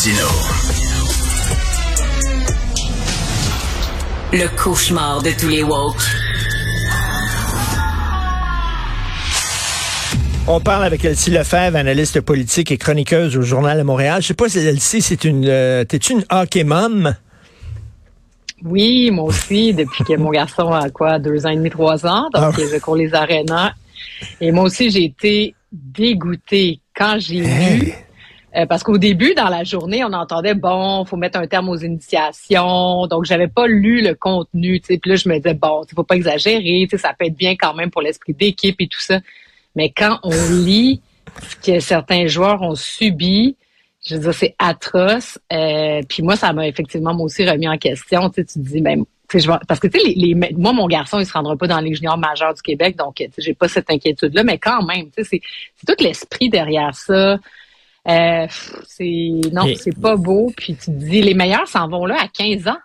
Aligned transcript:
Martino. 0.00 0.28
Le 4.32 4.56
cauchemar 4.56 5.20
de 5.20 5.30
tous 5.38 5.48
les 5.48 5.62
woke. 5.62 6.00
On 10.46 10.58
parle 10.60 10.84
avec 10.84 11.04
Elsie 11.04 11.30
Lefebvre, 11.30 11.76
analyste 11.76 12.22
politique 12.22 12.70
et 12.70 12.78
chroniqueuse 12.78 13.36
au 13.36 13.42
Journal 13.42 13.76
de 13.76 13.82
Montréal. 13.82 14.22
Je 14.22 14.28
sais 14.28 14.34
pas 14.34 14.48
si 14.48 14.60
Elsie, 14.60 15.02
c'est 15.02 15.24
une, 15.24 15.46
euh, 15.46 15.84
t'es-tu 15.84 16.12
une 16.12 16.24
hockey 16.30 16.64
mom? 16.64 17.14
Oui, 18.64 19.10
moi 19.10 19.24
aussi, 19.24 19.74
depuis 19.74 20.04
que 20.04 20.16
mon 20.16 20.30
garçon 20.30 20.72
a 20.72 20.88
quoi, 20.88 21.18
deux 21.18 21.44
ans 21.44 21.50
et 21.50 21.56
demi, 21.56 21.68
trois 21.68 22.06
ans, 22.06 22.30
donc 22.32 22.54
Ah. 22.56 22.60
je 22.72 22.78
cours 22.78 22.96
les 22.96 23.12
arénas. 23.12 23.72
Et 24.40 24.50
moi 24.50 24.64
aussi, 24.64 24.90
j'ai 24.90 25.04
été 25.04 25.54
dégoûtée 25.70 26.80
quand 26.96 27.16
j'ai 27.18 27.42
vu, 27.42 27.92
euh, 28.56 28.66
parce 28.66 28.82
qu'au 28.82 28.98
début, 28.98 29.34
dans 29.34 29.48
la 29.48 29.64
journée, 29.64 30.02
on 30.04 30.12
entendait, 30.12 30.54
bon, 30.54 31.04
faut 31.04 31.16
mettre 31.16 31.38
un 31.38 31.46
terme 31.46 31.68
aux 31.68 31.76
initiations, 31.76 33.06
donc 33.06 33.24
j'avais 33.24 33.48
pas 33.48 33.66
lu 33.66 34.02
le 34.02 34.14
contenu, 34.14 34.80
puis 34.80 35.00
là, 35.04 35.16
je 35.16 35.28
me 35.28 35.36
disais, 35.36 35.54
bon, 35.54 35.82
il 35.90 35.94
faut 35.94 36.02
pas 36.02 36.16
exagérer, 36.16 36.88
ça 36.96 37.14
peut 37.18 37.26
être 37.26 37.36
bien 37.36 37.54
quand 37.56 37.74
même 37.74 37.90
pour 37.90 38.02
l'esprit 38.02 38.34
d'équipe 38.34 38.80
et 38.80 38.88
tout 38.88 39.00
ça. 39.00 39.20
Mais 39.76 39.90
quand 39.90 40.18
on 40.24 40.50
lit 40.64 41.00
ce 41.42 41.56
que 41.72 41.80
certains 41.80 42.26
joueurs 42.26 42.62
ont 42.62 42.74
subi, 42.74 43.56
je 44.04 44.14
veux 44.16 44.20
dire, 44.20 44.34
c'est 44.34 44.54
atroce. 44.58 45.38
Euh, 45.52 46.00
puis 46.08 46.22
moi, 46.22 46.34
ça 46.36 46.52
m'a 46.52 46.66
effectivement 46.66 47.14
moi 47.14 47.26
aussi 47.26 47.48
remis 47.48 47.68
en 47.68 47.78
question. 47.78 48.30
Tu 48.30 48.42
sais, 48.42 48.44
tu 48.46 48.58
dis, 48.58 48.80
ben, 48.80 49.04
parce 49.68 49.78
que 49.78 49.86
tu 49.86 50.00
sais, 50.00 50.06
les, 50.06 50.34
les- 50.34 50.52
moi, 50.54 50.72
mon 50.72 50.88
garçon, 50.88 51.20
il 51.20 51.26
se 51.26 51.32
rendra 51.32 51.56
pas 51.56 51.68
dans 51.68 51.78
les 51.80 51.94
juniors 51.94 52.18
majeurs 52.18 52.54
du 52.54 52.62
Québec, 52.62 52.96
donc 52.96 53.14
tu 53.16 53.24
sais, 53.24 53.30
j'ai 53.38 53.54
pas 53.54 53.68
cette 53.68 53.90
inquiétude-là, 53.90 54.42
mais 54.42 54.58
quand 54.58 54.82
même, 54.84 55.06
tu 55.16 55.22
sais, 55.22 55.40
c'est 55.76 55.86
tout 55.86 56.02
l'esprit 56.02 56.48
derrière 56.48 56.94
ça. 56.94 57.38
Euh, 58.08 58.46
c'est 58.88 59.40
non, 59.52 59.66
Et- 59.66 59.76
c'est 59.76 59.98
pas 60.00 60.16
beau. 60.16 60.52
Puis 60.56 60.74
tu 60.74 60.86
te 60.86 60.90
dis, 60.90 61.22
les 61.22 61.34
meilleurs 61.34 61.68
s'en 61.68 61.88
vont 61.88 62.06
là 62.06 62.16
à 62.20 62.28
15 62.28 62.66
ans. 62.68 62.78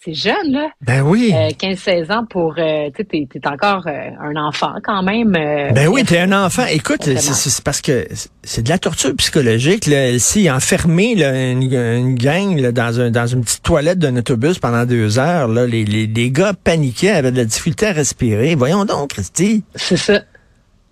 C'est 0.00 0.14
jeune, 0.14 0.52
là. 0.52 0.68
Ben 0.80 1.02
oui. 1.02 1.32
Euh, 1.34 1.50
15-16 1.50 2.12
ans 2.12 2.24
pour, 2.24 2.54
euh, 2.56 2.88
tu 2.96 3.04
sais, 3.10 3.26
t'es, 3.28 3.48
encore 3.48 3.82
euh, 3.88 4.10
un 4.20 4.36
enfant 4.36 4.74
quand 4.84 5.02
même. 5.02 5.34
euh, 5.34 5.72
Ben 5.72 5.88
oui, 5.88 6.04
t'es 6.04 6.20
un 6.20 6.30
enfant. 6.32 6.64
Écoute, 6.70 7.02
c'est, 7.02 7.64
parce 7.64 7.80
que 7.80 8.06
c'est 8.44 8.62
de 8.62 8.68
la 8.68 8.78
torture 8.78 9.12
psychologique. 9.16 9.86
Là. 9.86 10.06
Elsie, 10.06 10.48
enfermé 10.52 11.16
là, 11.16 11.50
une, 11.50 11.64
une 11.64 12.14
gang 12.14 12.56
là, 12.60 12.70
dans, 12.70 13.00
un, 13.00 13.10
dans 13.10 13.26
une 13.26 13.42
petite 13.42 13.64
toilette 13.64 13.98
d'un 13.98 14.16
autobus 14.16 14.60
pendant 14.60 14.86
deux 14.86 15.18
heures, 15.18 15.48
là, 15.48 15.66
les, 15.66 15.84
les, 15.84 16.06
les 16.06 16.30
gars 16.30 16.52
paniquaient, 16.54 17.10
avaient 17.10 17.32
de 17.32 17.36
la 17.38 17.44
difficulté 17.44 17.86
à 17.86 17.92
respirer. 17.92 18.54
Voyons 18.54 18.84
donc, 18.84 19.10
Christy. 19.10 19.64
C'est 19.74 19.96
ça. 19.96 20.22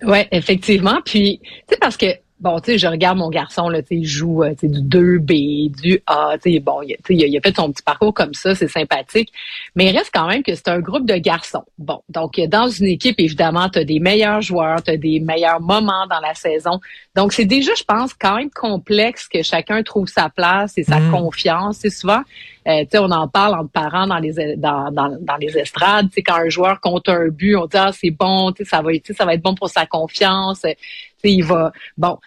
Ouais, 0.02 0.26
effectivement. 0.32 0.98
Puis, 1.04 1.40
tu 1.42 1.48
sais, 1.70 1.78
parce 1.80 1.96
que, 1.96 2.06
bon, 2.40 2.60
tu 2.60 2.72
sais, 2.72 2.78
je 2.78 2.86
regarde 2.86 3.16
mon 3.18 3.30
garçon, 3.30 3.68
là, 3.68 3.80
tu 3.82 3.88
sais, 3.88 3.96
il 3.96 4.04
joue, 4.04 4.42
euh, 4.42 4.50
tu 4.50 4.60
sais, 4.60 4.68
du 4.68 4.80
2B, 4.82 5.70
du 5.70 6.02
A, 6.06 6.36
tu 6.42 6.52
sais, 6.52 6.58
bon, 6.60 6.82
il, 6.82 6.92
a- 6.92 6.96
tu 6.96 7.16
sais, 7.18 7.28
il 7.28 7.36
a- 7.36 7.40
fait 7.40 7.56
son 7.56 7.72
petit 7.72 7.82
parcours 7.82 8.12
comme 8.12 8.34
ça, 8.34 8.54
c'est 8.54 8.68
sympathique. 8.68 9.32
Mais 9.74 9.86
il 9.86 9.96
reste 9.96 10.10
quand 10.12 10.26
même 10.28 10.42
que 10.42 10.54
c'est 10.54 10.68
un 10.68 10.80
groupe 10.80 11.06
de 11.06 11.16
garçons. 11.16 11.64
Bon, 11.78 12.02
donc, 12.08 12.38
dans 12.48 12.68
une 12.68 12.86
équipe, 12.86 13.18
évidemment, 13.18 13.68
tu 13.68 13.78
as 13.78 13.84
des 13.84 14.00
meilleurs 14.00 14.42
joueurs, 14.42 14.82
tu 14.82 14.90
as 14.90 14.96
des 14.96 15.20
meilleurs 15.20 15.60
moments 15.60 16.06
dans 16.08 16.20
la 16.20 16.34
saison. 16.34 16.80
Donc, 17.14 17.32
c'est 17.32 17.44
déjà, 17.46 17.72
je 17.74 17.84
pense, 17.84 18.12
quand 18.14 18.36
même 18.36 18.50
complexe 18.50 19.28
que 19.28 19.42
chacun 19.42 19.82
trouve 19.82 20.06
sa 20.08 20.28
place 20.28 20.76
et 20.76 20.82
sa 20.84 21.00
Mm. 21.00 21.10
confiance. 21.10 21.78
C'est 21.80 21.90
souvent, 21.90 22.20
euh, 22.68 22.82
tu 22.82 22.88
sais, 22.92 22.98
on 22.98 23.10
en 23.10 23.28
parle 23.28 23.54
entre 23.54 23.70
parents 23.70 24.06
dans 24.06 24.18
les 24.18 24.56
dans, 24.56 24.90
dans, 24.90 25.16
dans 25.20 25.36
les 25.36 25.56
estrades. 25.56 26.08
Tu 26.08 26.14
sais, 26.16 26.22
quand 26.22 26.36
un 26.36 26.48
joueur 26.48 26.80
compte 26.80 27.08
un 27.08 27.28
but, 27.28 27.56
on 27.56 27.66
dit 27.66 27.76
ah 27.76 27.90
c'est 27.92 28.10
bon, 28.10 28.52
tu 28.52 28.64
sais, 28.64 28.70
ça 28.70 28.82
va, 28.82 28.90
ça 29.16 29.24
va 29.24 29.34
être 29.34 29.42
bon 29.42 29.54
pour 29.54 29.68
sa 29.70 29.86
confiance. 29.86 30.60
Tu 30.62 30.68
sais, 30.68 31.32
il 31.32 31.42
va 31.44 31.72
bon. 31.96 32.18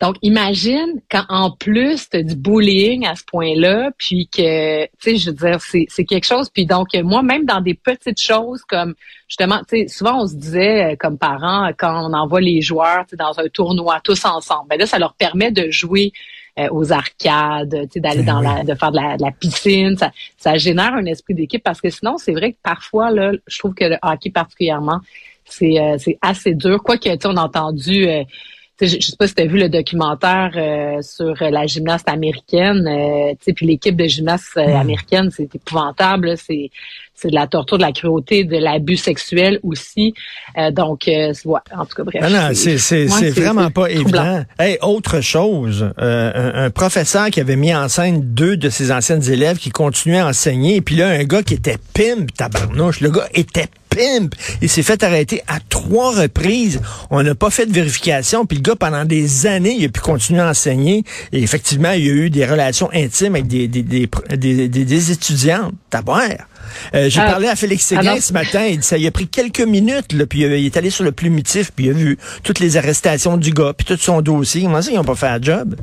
Donc, 0.00 0.16
imagine 0.20 1.00
quand 1.10 1.24
en 1.30 1.50
plus 1.50 2.10
tu 2.10 2.18
as 2.18 2.22
du 2.22 2.36
bullying 2.36 3.06
à 3.06 3.14
ce 3.14 3.24
point-là, 3.24 3.90
puis 3.96 4.28
que, 4.28 4.84
tu 4.84 4.90
sais, 4.98 5.16
je 5.16 5.30
veux 5.30 5.36
dire, 5.36 5.60
c'est 5.60 5.86
c'est 5.88 6.04
quelque 6.04 6.26
chose. 6.26 6.50
Puis 6.50 6.66
donc, 6.66 6.88
moi, 6.96 7.22
même 7.22 7.46
dans 7.46 7.62
des 7.62 7.72
petites 7.72 8.20
choses 8.20 8.62
comme, 8.68 8.94
justement, 9.26 9.60
tu 9.60 9.78
sais, 9.78 9.88
souvent 9.88 10.22
on 10.22 10.26
se 10.26 10.34
disait 10.34 10.92
euh, 10.92 10.96
comme 10.98 11.16
parents, 11.16 11.70
quand 11.78 12.10
on 12.10 12.12
envoie 12.12 12.42
les 12.42 12.60
joueurs 12.60 13.04
dans 13.16 13.38
un 13.38 13.48
tournoi 13.48 14.00
tous 14.04 14.24
ensemble, 14.26 14.68
ben 14.68 14.78
là, 14.78 14.86
ça 14.86 14.98
leur 14.98 15.14
permet 15.14 15.50
de 15.50 15.70
jouer 15.70 16.12
euh, 16.58 16.68
aux 16.72 16.92
arcades, 16.92 17.70
tu 17.84 17.88
sais, 17.94 18.00
d'aller 18.00 18.22
dans 18.22 18.40
oui. 18.40 18.46
la, 18.46 18.64
de 18.64 18.74
faire 18.78 18.90
de 18.90 18.96
la, 18.96 19.16
de 19.16 19.22
la 19.22 19.30
piscine. 19.30 19.96
Ça, 19.96 20.10
ça 20.36 20.56
génère 20.58 20.92
un 20.94 21.06
esprit 21.06 21.34
d'équipe 21.34 21.62
parce 21.62 21.80
que 21.80 21.88
sinon, 21.88 22.18
c'est 22.18 22.32
vrai 22.32 22.52
que 22.52 22.58
parfois, 22.62 23.10
là, 23.10 23.32
je 23.46 23.58
trouve 23.58 23.74
que 23.74 23.84
le 23.84 23.96
hockey 24.02 24.30
particulièrement, 24.30 25.00
c'est 25.46 25.80
euh, 25.80 25.96
c'est 25.98 26.18
assez 26.20 26.54
dur. 26.54 26.82
Quoique, 26.82 27.08
tu 27.08 27.10
sais, 27.10 27.26
on 27.26 27.36
a 27.36 27.42
entendu, 27.42 28.06
euh, 28.08 28.24
je, 28.80 28.86
je 29.00 29.06
sais 29.06 29.16
pas 29.16 29.26
si 29.26 29.34
tu 29.34 29.42
as 29.42 29.46
vu 29.46 29.58
le 29.58 29.68
documentaire 29.68 30.52
euh, 30.56 31.02
sur 31.02 31.40
euh, 31.42 31.50
la 31.50 31.66
gymnaste 31.66 32.08
américaine, 32.08 32.86
euh, 32.86 33.30
tu 33.32 33.44
sais, 33.46 33.52
puis 33.52 33.66
l'équipe 33.66 33.96
de 33.96 34.04
gymnastes 34.06 34.56
euh, 34.56 34.66
Mm. 34.66 34.76
américaine, 34.76 35.30
c'est 35.30 35.54
épouvantable. 35.54 36.36
C'est 36.36 36.70
c'est 37.16 37.28
de 37.30 37.34
la 37.34 37.46
torture, 37.46 37.78
de 37.78 37.82
la 37.82 37.92
cruauté, 37.92 38.44
de 38.44 38.56
l'abus 38.58 38.98
sexuel 38.98 39.58
aussi. 39.62 40.12
Euh, 40.58 40.70
donc, 40.70 41.08
euh, 41.08 41.32
ouais, 41.46 41.60
en 41.74 41.86
tout 41.86 41.94
cas, 41.96 42.04
bref. 42.04 42.22
Ah 42.24 42.30
non, 42.30 42.48
c'est, 42.54 42.76
c'est, 42.78 43.04
ouais, 43.04 43.08
c'est 43.18 43.30
vraiment 43.30 43.70
pas 43.70 43.90
évident. 43.90 44.44
Hey, 44.58 44.78
autre 44.82 45.20
chose, 45.22 45.90
euh, 45.98 46.32
un, 46.34 46.64
un 46.66 46.70
professeur 46.70 47.30
qui 47.30 47.40
avait 47.40 47.56
mis 47.56 47.74
en 47.74 47.88
scène 47.88 48.20
deux 48.22 48.56
de 48.56 48.68
ses 48.68 48.92
anciennes 48.92 49.24
élèves 49.30 49.56
qui 49.58 49.70
continuaient 49.70 50.18
à 50.20 50.28
enseigner, 50.28 50.76
et 50.76 50.80
puis 50.82 50.96
là, 50.96 51.08
un 51.08 51.24
gars 51.24 51.42
qui 51.42 51.54
était 51.54 51.78
pimp, 51.94 52.32
tabarnouche, 52.36 53.00
le 53.00 53.10
gars 53.10 53.28
était 53.34 53.68
pimp. 53.88 54.34
Il 54.60 54.68
s'est 54.68 54.82
fait 54.82 55.02
arrêter 55.02 55.42
à 55.48 55.58
trois 55.70 56.14
reprises. 56.14 56.82
On 57.10 57.22
n'a 57.22 57.34
pas 57.34 57.48
fait 57.48 57.64
de 57.64 57.72
vérification, 57.72 58.44
puis 58.44 58.58
le 58.58 58.62
gars, 58.62 58.76
pendant 58.76 59.06
des 59.06 59.46
années, 59.46 59.74
il 59.78 59.86
a 59.86 59.88
pu 59.88 60.00
continuer 60.00 60.40
à 60.42 60.50
enseigner. 60.50 61.02
Et 61.32 61.42
effectivement, 61.42 61.92
il 61.92 62.04
y 62.04 62.10
a 62.10 62.12
eu 62.12 62.28
des 62.28 62.44
relations 62.44 62.90
intimes 62.92 63.36
avec 63.36 63.46
des, 63.46 63.68
des, 63.68 63.82
des, 63.82 64.06
des, 64.36 64.68
des- 64.68 64.84
des 64.84 65.12
étudiantes. 65.12 65.72
Euh, 66.94 67.08
J'ai 67.08 67.20
Ah, 67.20 67.26
parlé 67.30 67.48
à 67.48 67.56
Félix 67.56 67.84
Séguin 67.84 68.00
alors- 68.12 68.18
ce 68.18 68.32
matin. 68.32 68.64
Il 68.66 68.78
dit 68.78 68.82
ça 68.86 68.96
a 68.96 69.10
pris 69.10 69.28
quelques 69.28 69.60
minutes, 69.60 70.12
là, 70.12 70.26
puis 70.26 70.44
euh, 70.44 70.56
il 70.56 70.66
est 70.66 70.76
allé 70.76 70.90
sur 70.90 71.04
le 71.04 71.12
plumitif, 71.12 71.72
puis 71.74 71.86
il 71.86 71.90
a 71.90 71.92
vu 71.94 72.18
toutes 72.42 72.60
les 72.60 72.76
arrestations 72.76 73.36
du 73.36 73.50
gars, 73.52 73.72
puis 73.76 73.84
tout 73.86 73.96
son 73.96 74.20
dossier. 74.22 74.62
Comment 74.62 74.82
ça, 74.82 74.90
ils 74.90 74.96
n'ont 74.96 75.04
pas 75.04 75.14
fait 75.14 75.26
un 75.28 75.40
job? 75.40 75.74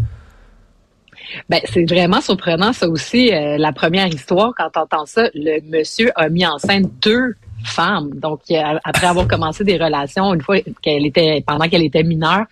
Ben, 1.49 1.59
c'est 1.71 1.85
vraiment 1.89 2.21
surprenant, 2.21 2.73
ça 2.73 2.87
aussi. 2.87 3.33
euh, 3.33 3.57
la 3.57 3.71
première 3.73 4.07
histoire, 4.07 4.51
quand 4.55 4.69
t'entends 4.69 5.05
ça, 5.05 5.29
le 5.33 5.61
monsieur 5.69 6.11
a 6.15 6.29
mis 6.29 6.45
en 6.45 6.57
scène 6.59 6.89
deux 7.01 7.35
femmes. 7.65 8.11
Donc, 8.15 8.41
après 8.83 9.07
avoir 9.07 9.27
commencé 9.27 9.63
des 9.63 9.77
relations, 9.77 10.33
une 10.33 10.41
fois 10.41 10.57
qu'elle 10.81 11.05
était, 11.05 11.43
pendant 11.47 11.67
qu'elle 11.69 11.83
était 11.83 12.03
mineure, 12.03 12.45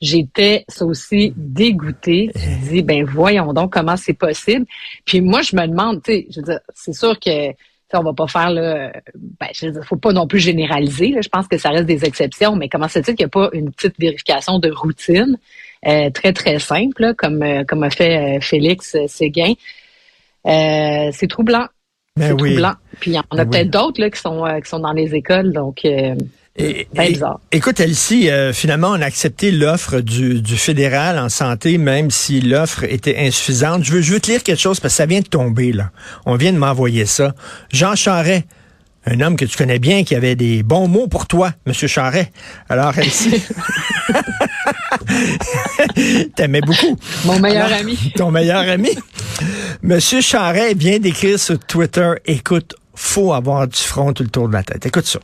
j'étais, 0.00 0.64
ça 0.68 0.84
aussi, 0.84 1.32
dégoûtée. 1.36 2.30
Je 2.34 2.48
me 2.48 2.68
dis, 2.68 2.82
ben, 2.82 3.04
voyons 3.04 3.52
donc 3.52 3.72
comment 3.72 3.96
c'est 3.96 4.14
possible. 4.14 4.66
Puis 5.04 5.20
moi, 5.20 5.42
je 5.42 5.56
me 5.56 5.66
demande, 5.66 6.02
tu 6.02 6.12
sais, 6.12 6.26
je 6.30 6.40
veux 6.40 6.46
dire, 6.46 6.60
c'est 6.74 6.94
sûr 6.94 7.18
que, 7.18 7.52
tu 7.90 7.96
on 7.96 8.02
va 8.02 8.12
pas 8.12 8.26
faire 8.26 8.50
là, 8.50 8.92
ben, 9.14 9.48
je 9.54 9.66
veux 9.66 9.72
dire, 9.72 9.84
faut 9.84 9.96
pas 9.96 10.12
non 10.12 10.26
plus 10.26 10.40
généraliser. 10.40 11.08
Là. 11.08 11.20
Je 11.22 11.28
pense 11.28 11.48
que 11.48 11.56
ça 11.56 11.70
reste 11.70 11.86
des 11.86 12.04
exceptions, 12.04 12.54
mais 12.54 12.68
comment 12.68 12.86
se 12.86 13.00
fait-il 13.00 13.16
qu'il 13.16 13.24
n'y 13.24 13.24
a 13.24 13.28
pas 13.28 13.48
une 13.54 13.70
petite 13.70 13.98
vérification 13.98 14.58
de 14.58 14.70
routine 14.70 15.38
euh, 15.86 16.10
très 16.10 16.32
très 16.32 16.58
simple, 16.58 17.00
là, 17.00 17.14
comme 17.14 17.42
euh, 17.42 17.64
comme 17.64 17.82
a 17.84 17.90
fait 17.90 18.36
euh, 18.36 18.40
Félix 18.40 18.94
euh, 18.94 19.06
Séguin. 19.06 19.52
Euh, 20.46 21.10
c'est 21.12 21.28
troublant. 21.28 21.66
Ben 22.16 22.28
c'est 22.28 22.32
oui. 22.32 22.50
troublant. 22.50 22.74
Puis 23.00 23.12
il 23.12 23.14
y 23.14 23.18
en 23.18 23.22
a 23.22 23.24
Ben 23.30 23.44
oui. 23.44 23.50
peut-être 23.50 23.70
d'autres 23.70 24.00
là 24.00 24.10
qui 24.10 24.20
sont 24.20 24.44
qui 24.62 24.68
sont 24.68 24.80
dans 24.80 24.92
les 24.92 25.14
écoles, 25.14 25.52
donc 25.52 25.84
euh, 25.84 26.14
Et- 26.56 26.88
ben. 26.94 27.14
Écoute, 27.52 27.78
Elsie, 27.78 28.28
euh, 28.30 28.52
finalement, 28.52 28.88
on 28.88 29.00
a 29.00 29.04
accepté 29.04 29.50
l'offre 29.52 30.00
du, 30.00 30.40
du 30.42 30.56
fédéral 30.56 31.18
en 31.18 31.28
santé, 31.28 31.78
même 31.78 32.10
si 32.10 32.40
l'offre 32.40 32.82
était 32.84 33.16
insuffisante. 33.18 33.84
Je 33.84 33.92
veux, 33.92 34.00
je 34.00 34.12
veux 34.14 34.20
te 34.20 34.30
lire 34.30 34.42
quelque 34.42 34.60
chose 34.60 34.80
parce 34.80 34.94
que 34.94 34.96
ça 34.96 35.06
vient 35.06 35.20
de 35.20 35.28
tomber, 35.28 35.72
là. 35.72 35.90
On 36.26 36.34
vient 36.36 36.52
de 36.52 36.58
m'envoyer 36.58 37.06
ça. 37.06 37.32
Jean 37.72 37.94
Charret, 37.94 38.44
un 39.06 39.20
homme 39.20 39.36
que 39.36 39.44
tu 39.44 39.56
connais 39.56 39.78
bien, 39.78 40.02
qui 40.02 40.16
avait 40.16 40.34
des 40.34 40.64
bons 40.64 40.88
mots 40.88 41.06
pour 41.06 41.28
toi, 41.28 41.52
Monsieur 41.64 41.86
Charret. 41.86 42.32
Alors, 42.68 42.98
Elsie, 42.98 43.40
t'aimais 46.34 46.60
beaucoup. 46.60 46.98
Mon 47.24 47.38
meilleur 47.38 47.66
Alors, 47.66 47.78
ami. 47.78 48.12
Ton 48.16 48.30
meilleur 48.32 48.68
ami. 48.68 48.90
Monsieur 49.82 50.20
Charret 50.20 50.74
vient 50.74 50.98
d'écrire 50.98 51.38
sur 51.38 51.58
Twitter, 51.58 52.12
écoute, 52.26 52.74
faut 52.94 53.32
avoir 53.32 53.68
du 53.68 53.78
front 53.78 54.12
tout 54.12 54.24
le 54.24 54.28
tour 54.28 54.48
de 54.48 54.54
la 54.54 54.64
tête. 54.64 54.84
Écoute 54.86 55.06
ça. 55.06 55.20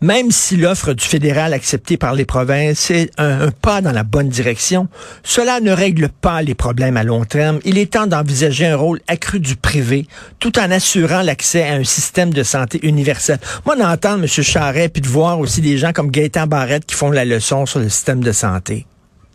Même 0.00 0.30
si 0.30 0.56
l'offre 0.56 0.92
du 0.92 1.04
fédéral 1.04 1.52
acceptée 1.52 1.96
par 1.96 2.14
les 2.14 2.24
provinces 2.24 2.90
est 2.90 3.10
un, 3.18 3.50
pas 3.50 3.80
dans 3.80 3.92
la 3.92 4.02
bonne 4.02 4.28
direction, 4.28 4.88
cela 5.22 5.60
ne 5.60 5.72
règle 5.72 6.08
pas 6.08 6.42
les 6.42 6.54
problèmes 6.54 6.96
à 6.96 7.04
long 7.04 7.24
terme. 7.24 7.60
Il 7.64 7.78
est 7.78 7.92
temps 7.92 8.06
d'envisager 8.06 8.66
un 8.66 8.76
rôle 8.76 9.00
accru 9.08 9.40
du 9.40 9.56
privé, 9.56 10.06
tout 10.38 10.58
en 10.58 10.70
assurant 10.70 11.22
l'accès 11.22 11.68
à 11.68 11.74
un 11.74 11.84
système 11.84 12.32
de 12.32 12.42
santé 12.42 12.80
universel. 12.82 13.38
Moi, 13.66 13.76
d'entendre 13.76 14.24
M. 14.24 14.28
Charret, 14.28 14.88
puis 14.88 15.02
de 15.02 15.08
voir 15.08 15.38
aussi 15.38 15.60
des 15.60 15.78
gens 15.78 15.92
comme 15.92 16.10
Gaëtan 16.10 16.46
Barrette 16.46 16.86
qui 16.86 16.94
font 16.94 17.10
la 17.10 17.24
leçon 17.24 17.66
sur 17.66 17.80
le 17.80 17.88
système 17.88 18.22
de 18.22 18.32
santé. 18.32 18.86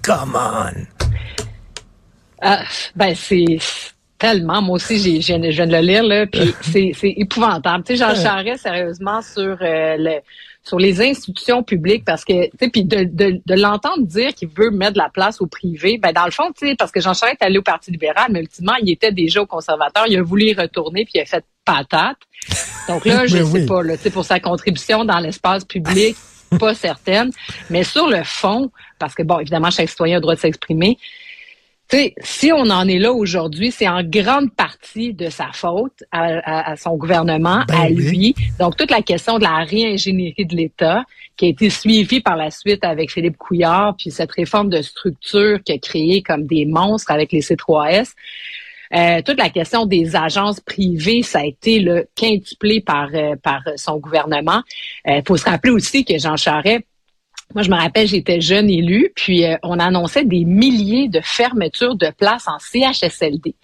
Come 0.03 0.35
on! 0.35 1.07
Ah, 2.41 2.63
ben, 2.95 3.13
c'est 3.15 3.57
tellement. 4.19 4.61
Moi 4.61 4.75
aussi, 4.75 4.99
j'ai, 4.99 5.21
je 5.21 5.33
viens 5.33 5.67
de 5.67 5.71
le 5.71 5.79
lire, 5.81 6.03
là, 6.03 6.27
puis 6.27 6.53
c'est, 6.61 6.91
c'est 6.93 7.13
épouvantable. 7.17 7.83
Tu 7.83 7.95
sais, 7.95 8.05
Jean 8.05 8.15
Charest, 8.15 8.63
sérieusement, 8.63 9.21
sur 9.21 9.57
euh, 9.61 9.95
le 9.97 10.19
sur 10.61 10.77
les 10.77 11.01
institutions 11.01 11.63
publiques, 11.63 12.03
parce 12.05 12.25
que, 12.25 12.45
tu 12.45 12.57
sais, 12.59 12.69
puis 12.69 12.83
de, 12.83 13.03
de, 13.05 13.41
de 13.43 13.53
l'entendre 13.55 14.05
dire 14.05 14.35
qu'il 14.35 14.49
veut 14.49 14.69
mettre 14.69 14.93
de 14.93 14.97
la 14.99 15.09
place 15.09 15.41
au 15.41 15.47
privé, 15.47 15.97
ben 15.97 16.11
dans 16.11 16.25
le 16.25 16.31
fond, 16.31 16.51
tu 16.55 16.67
sais, 16.67 16.75
parce 16.75 16.91
que 16.91 16.99
Jean 16.99 17.13
Charest 17.13 17.37
est 17.41 17.45
allé 17.45 17.57
au 17.57 17.63
Parti 17.63 17.91
libéral, 17.91 18.27
mais 18.29 18.41
ultimement, 18.41 18.75
il 18.81 18.91
était 18.91 19.11
déjà 19.11 19.41
au 19.41 19.45
conservateur, 19.45 20.05
il 20.07 20.17
a 20.17 20.21
voulu 20.21 20.47
y 20.47 20.53
retourner, 20.53 21.05
puis 21.05 21.13
il 21.15 21.21
a 21.21 21.25
fait 21.25 21.43
patate. 21.65 22.17
Donc 22.87 23.05
là, 23.05 23.25
je 23.25 23.43
sais 23.43 23.65
pas, 23.65 23.81
là, 23.83 23.95
tu 23.95 24.03
sais, 24.03 24.09
pour 24.11 24.25
sa 24.25 24.39
contribution 24.39 25.05
dans 25.05 25.19
l'espace 25.19 25.63
public, 25.63 26.15
pas 26.59 26.75
certaine. 26.75 27.31
Mais 27.69 27.83
sur 27.83 28.07
le 28.07 28.23
fond, 28.23 28.69
parce 28.99 29.15
que, 29.15 29.23
bon, 29.23 29.39
évidemment, 29.39 29.71
chaque 29.71 29.89
citoyen 29.89 30.15
a 30.15 30.17
le 30.17 30.21
droit 30.21 30.35
de 30.35 30.39
s'exprimer, 30.39 30.97
sais, 31.97 32.13
si 32.21 32.51
on 32.51 32.69
en 32.69 32.87
est 32.87 32.99
là 32.99 33.11
aujourd'hui, 33.11 33.71
c'est 33.71 33.87
en 33.87 34.03
grande 34.03 34.53
partie 34.53 35.13
de 35.13 35.29
sa 35.29 35.51
faute 35.53 36.03
à, 36.11 36.75
son 36.75 36.95
gouvernement, 36.97 37.63
ben 37.67 37.79
à 37.79 37.89
lui. 37.89 38.35
Donc, 38.59 38.77
toute 38.77 38.91
la 38.91 39.01
question 39.01 39.37
de 39.37 39.43
la 39.43 39.63
réingénierie 39.63 40.45
de 40.45 40.55
l'État, 40.55 41.03
qui 41.35 41.45
a 41.45 41.49
été 41.49 41.69
suivie 41.69 42.19
par 42.19 42.35
la 42.35 42.51
suite 42.51 42.83
avec 42.83 43.11
Philippe 43.11 43.37
Couillard, 43.37 43.95
puis 43.97 44.11
cette 44.11 44.31
réforme 44.31 44.69
de 44.69 44.81
structure 44.81 45.59
qui 45.63 45.71
a 45.71 45.77
créé 45.77 46.21
comme 46.21 46.45
des 46.45 46.65
monstres 46.65 47.11
avec 47.11 47.31
les 47.31 47.41
C3S. 47.41 48.11
Euh, 48.93 49.21
toute 49.23 49.37
la 49.37 49.49
question 49.49 49.85
des 49.85 50.15
agences 50.15 50.59
privées, 50.59 51.21
ça 51.21 51.39
a 51.39 51.45
été 51.45 51.79
le 51.79 52.07
quintuplé 52.15 52.81
par 52.81 53.09
euh, 53.13 53.35
par 53.41 53.61
son 53.75 53.99
gouvernement. 53.99 54.63
Il 55.05 55.13
euh, 55.13 55.21
faut 55.27 55.37
se 55.37 55.45
rappeler 55.45 55.71
aussi 55.71 56.03
que 56.03 56.17
Jean 56.17 56.37
Charest 56.37 56.83
moi, 57.55 57.63
je 57.63 57.71
me 57.71 57.75
rappelle, 57.75 58.07
j'étais 58.07 58.41
jeune 58.41 58.69
élu, 58.69 59.11
puis 59.15 59.43
euh, 59.43 59.55
on 59.63 59.79
annonçait 59.79 60.23
des 60.23 60.45
milliers 60.45 61.07
de 61.07 61.19
fermetures 61.23 61.95
de 61.95 62.11
places 62.15 62.47
en 62.47 62.59
CHSLD. 62.59 63.55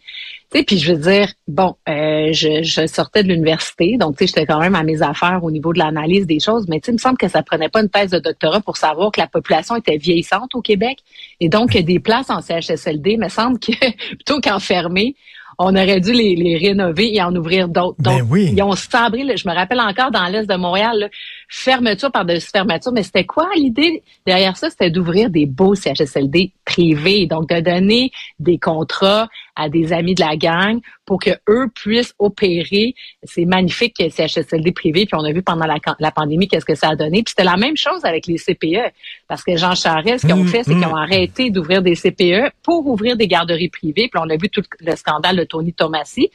Tu 0.51 0.57
sais, 0.57 0.63
puis 0.63 0.79
je 0.79 0.93
veux 0.93 0.99
dire, 0.99 1.31
bon, 1.47 1.75
euh, 1.87 2.29
je, 2.31 2.63
je, 2.63 2.87
sortais 2.87 3.21
de 3.21 3.27
l'université, 3.27 3.97
donc 3.97 4.17
tu 4.17 4.25
sais, 4.25 4.27
j'étais 4.27 4.47
quand 4.47 4.59
même 4.59 4.73
à 4.73 4.81
mes 4.81 5.03
affaires 5.03 5.43
au 5.43 5.51
niveau 5.51 5.71
de 5.71 5.77
l'analyse 5.77 6.25
des 6.25 6.39
choses, 6.39 6.65
mais 6.67 6.79
tu 6.79 6.87
sais, 6.87 6.91
il 6.93 6.95
me 6.95 6.99
semble 6.99 7.17
que 7.17 7.27
ça 7.27 7.43
prenait 7.43 7.69
pas 7.69 7.81
une 7.81 7.89
thèse 7.89 8.09
de 8.09 8.19
doctorat 8.19 8.59
pour 8.61 8.77
savoir 8.77 9.11
que 9.11 9.21
la 9.21 9.27
population 9.27 9.75
était 9.75 9.97
vieillissante 9.97 10.55
au 10.55 10.61
Québec, 10.61 10.99
et 11.39 11.49
donc 11.49 11.77
des 11.77 11.99
places 11.99 12.31
en 12.31 12.41
CHSLD, 12.41 13.11
il 13.11 13.19
me 13.19 13.29
semble 13.29 13.59
que 13.59 13.71
plutôt 14.15 14.41
qu'enfermer, 14.41 15.15
on 15.57 15.75
aurait 15.75 15.99
dû 15.99 16.11
les, 16.11 16.35
les 16.35 16.57
rénover 16.57 17.15
et 17.15 17.21
en 17.21 17.35
ouvrir 17.35 17.67
d'autres. 17.67 17.95
Ben 17.99 18.19
Donc, 18.19 18.27
oui. 18.29 18.53
ils 18.55 18.61
ont 18.61 18.73
sabré, 18.73 19.25
je 19.37 19.47
me 19.47 19.53
rappelle 19.53 19.79
encore 19.79 20.11
dans 20.11 20.25
l'est 20.25 20.45
de 20.45 20.55
Montréal, 20.55 21.09
fermeture 21.55 22.11
par-dessus 22.11 22.49
fermeture, 22.51 22.91
mais 22.91 23.01
c'était 23.01 23.23
quoi 23.23 23.49
l'idée? 23.55 24.03
Derrière 24.27 24.57
ça? 24.57 24.69
C'était 24.69 24.89
d'ouvrir 24.89 25.29
des 25.29 25.45
beaux 25.45 25.73
CHSLD 25.73 26.51
privés, 26.65 27.27
donc 27.27 27.47
de 27.47 27.61
donner 27.61 28.11
des 28.39 28.57
contrats 28.57 29.29
à 29.55 29.69
des 29.69 29.93
amis 29.93 30.15
de 30.15 30.21
la 30.21 30.35
gang 30.35 30.81
pour 31.05 31.17
que 31.17 31.29
eux 31.47 31.69
puissent 31.73 32.13
opérer 32.19 32.93
ces 33.23 33.45
magnifiques 33.45 33.95
CHSLD 33.97 34.73
privés. 34.73 35.05
Puis 35.05 35.15
on 35.15 35.23
a 35.23 35.31
vu 35.31 35.41
pendant 35.41 35.65
la, 35.65 35.77
la 35.97 36.11
pandémie 36.11 36.49
qu'est-ce 36.49 36.65
que 36.65 36.75
ça 36.75 36.89
a 36.89 36.95
donné. 36.97 37.23
Puis 37.23 37.33
c'était 37.37 37.49
la 37.49 37.55
même 37.55 37.77
chose 37.77 38.03
avec 38.03 38.27
les 38.27 38.37
CPE, 38.37 38.91
parce 39.29 39.41
que 39.41 39.55
Jean 39.55 39.75
Charest, 39.75 40.23
ce 40.23 40.27
qu'ils 40.27 40.35
ont 40.35 40.43
mmh, 40.43 40.47
fait, 40.47 40.63
c'est 40.63 40.73
qu'ils 40.73 40.85
ont 40.85 40.95
mmh. 40.95 40.97
arrêté 40.97 41.49
d'ouvrir 41.51 41.81
des 41.81 41.95
CPE 41.95 42.51
pour 42.63 42.85
ouvrir 42.85 43.15
des 43.15 43.27
garderies 43.27 43.69
privées. 43.69 44.09
Puis 44.11 44.21
on 44.21 44.29
a 44.29 44.35
vu 44.35 44.49
tout 44.49 44.63
le 44.81 44.95
scandale 44.97 45.37
de 45.37 45.45
Tony 45.45 45.71
Tomassi. 45.71 46.29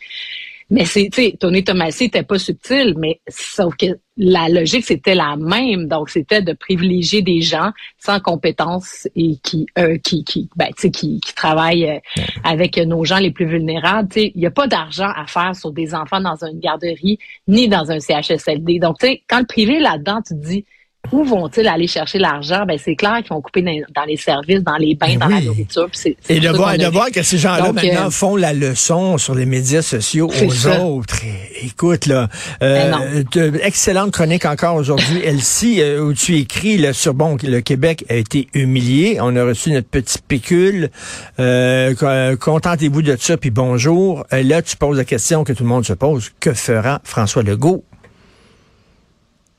Mais 0.71 0.85
c'est, 0.85 1.09
tu 1.13 1.23
sais, 1.23 1.37
Tony 1.39 1.65
Tomassi 1.65 2.05
était 2.05 2.23
pas 2.23 2.39
subtil, 2.39 2.95
mais 2.97 3.21
sauf 3.29 3.75
que 3.77 3.87
la 4.17 4.49
logique 4.49 4.85
c'était 4.85 5.17
la 5.17 5.35
même. 5.37 5.89
Donc 5.89 6.11
c'était 6.11 6.43
de 6.43 6.53
privilégier 6.53 7.23
des 7.23 7.41
gens 7.41 7.73
sans 7.99 8.21
compétences 8.21 9.09
et 9.17 9.37
qui, 9.43 9.67
euh, 9.79 9.99
qui, 9.99 10.23
qui, 10.23 10.49
ben, 10.55 10.69
tu 10.69 10.83
sais, 10.83 10.91
qui, 10.91 11.21
qui 11.21 11.35
travaillent 11.35 11.91
euh, 11.91 11.99
avec 12.45 12.77
nos 12.79 13.05
gens 13.05 13.19
les 13.19 13.33
plus 13.33 13.47
vulnérables. 13.47 14.09
Tu 14.11 14.21
sais, 14.21 14.33
il 14.35 14.41
y 14.41 14.47
a 14.47 14.51
pas 14.53 14.69
d'argent 14.69 15.11
à 15.17 15.27
faire 15.27 15.57
sur 15.57 15.73
des 15.73 15.95
enfants 15.95 16.21
dans 16.21 16.45
une 16.45 16.61
garderie 16.61 17.19
ni 17.49 17.67
dans 17.67 17.91
un 17.91 17.99
CHSLD. 17.99 18.79
Donc 18.79 18.99
tu 19.01 19.07
sais, 19.07 19.23
quand 19.29 19.41
le 19.41 19.47
privé 19.47 19.81
là-dedans, 19.81 20.21
tu 20.23 20.35
te 20.35 20.47
dis 20.47 20.65
où 21.13 21.25
vont-ils 21.25 21.67
aller 21.67 21.87
chercher 21.87 22.19
l'argent? 22.19 22.65
Ben, 22.67 22.79
c'est 22.83 22.97
clair 22.97 23.19
qu'ils 23.19 23.31
vont 23.31 23.41
couper 23.41 23.63
dans, 23.63 24.05
les 24.05 24.17
services, 24.17 24.63
dans 24.63 24.77
les 24.77 24.95
bains, 24.95 25.17
ben 25.17 25.19
dans 25.19 25.29
la 25.29 25.41
nourriture. 25.41 25.89
Et 26.29 26.41
de 26.41 26.49
voir, 26.49 26.77
de 26.77 26.87
voir 26.87 27.11
que 27.11 27.23
ces 27.23 27.39
gens-là, 27.39 27.73
maintenant, 27.73 28.07
euh, 28.07 28.11
font 28.11 28.37
la 28.37 28.53
leçon 28.53 29.19
sur 29.19 29.35
les 29.35 29.47
médias 29.47 29.83
sociaux 29.83 30.31
aux 30.31 30.67
autres. 30.69 31.21
écoute, 31.63 32.07
là, 32.07 32.29
euh, 32.63 33.23
ben 33.35 33.57
excellente 33.63 34.13
chronique 34.13 34.45
encore 34.45 34.77
aujourd'hui, 34.77 35.21
Elsie, 35.25 35.81
euh, 35.81 36.03
où 36.03 36.13
tu 36.13 36.37
écris 36.37 36.79
là, 36.79 36.93
sur, 36.93 37.15
bon, 37.15 37.37
le 37.43 37.61
Québec 37.61 38.05
a 38.09 38.15
été 38.15 38.49
humilié. 38.55 39.19
On 39.21 39.35
a 39.37 39.45
reçu 39.45 39.71
notre 39.71 39.89
petit 39.89 40.19
pécule. 40.27 40.91
Euh, 41.39 41.95
Contentez-vous 42.37 43.03
de 43.03 43.17
ça, 43.19 43.37
puis 43.37 43.51
bonjour. 43.51 44.25
là, 44.31 44.63
tu 44.63 44.77
poses 44.77 44.97
la 44.97 45.05
question 45.05 45.45
que 45.45 45.53
tout 45.53 45.65
le 45.65 45.69
monde 45.69 45.85
se 45.85 45.93
pose. 45.93 46.31
Que 46.41 46.55
fera 46.55 47.01
François 47.05 47.43
Legault? 47.43 47.85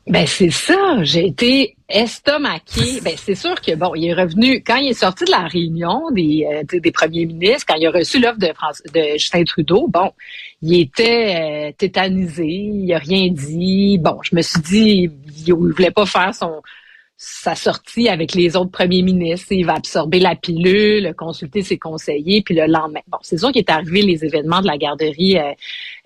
Ben 0.07 0.25
c'est 0.25 0.49
ça, 0.49 1.03
j'ai 1.03 1.27
été 1.27 1.75
estomaqué. 1.87 3.01
Ben 3.03 3.13
c'est 3.17 3.35
sûr 3.35 3.61
que 3.61 3.75
bon, 3.75 3.93
il 3.93 4.07
est 4.07 4.13
revenu 4.13 4.63
quand 4.63 4.77
il 4.77 4.89
est 4.89 4.93
sorti 4.93 5.25
de 5.25 5.31
la 5.31 5.45
réunion 5.47 6.09
des, 6.11 6.47
euh, 6.51 6.79
des 6.79 6.91
premiers 6.91 7.27
ministres, 7.27 7.65
quand 7.67 7.75
il 7.75 7.85
a 7.85 7.91
reçu 7.91 8.19
l'offre 8.19 8.39
de, 8.39 8.47
de 8.47 9.17
Justin 9.17 9.43
Trudeau. 9.43 9.87
Bon, 9.87 10.11
il 10.63 10.81
était 10.81 11.69
euh, 11.69 11.71
tétanisé, 11.77 12.47
il 12.47 12.91
a 12.93 12.97
rien 12.97 13.29
dit. 13.29 13.99
Bon, 13.99 14.17
je 14.23 14.35
me 14.35 14.41
suis 14.41 14.59
dit, 14.61 15.09
il, 15.45 15.53
voulait 15.53 15.91
pas 15.91 16.07
faire 16.07 16.33
son 16.33 16.61
sa 17.23 17.53
sortie 17.53 18.09
avec 18.09 18.33
les 18.33 18.55
autres 18.55 18.71
premiers 18.71 19.03
ministres. 19.03 19.51
Il 19.51 19.67
va 19.67 19.73
absorber 19.75 20.19
la 20.19 20.35
pilule, 20.35 21.13
consulter 21.15 21.61
ses 21.61 21.77
conseillers, 21.77 22.41
puis 22.41 22.55
le 22.55 22.65
lendemain. 22.65 23.01
Bon, 23.07 23.19
c'est 23.21 23.37
sûr 23.37 23.51
qu'il 23.51 23.59
est 23.59 23.69
arrivé 23.69 24.01
les 24.01 24.25
événements 24.25 24.61
de 24.61 24.65
la 24.65 24.79
garderie 24.79 25.37
euh, 25.37 25.53